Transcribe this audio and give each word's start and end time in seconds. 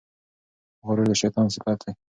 غرور 0.87 1.07
د 1.09 1.13
شیطان 1.21 1.47
صفت 1.55 1.77
دی. 1.83 1.91